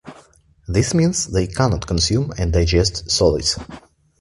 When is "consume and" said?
1.85-2.51